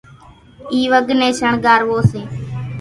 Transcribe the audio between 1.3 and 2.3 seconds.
شڻگھاروو سي،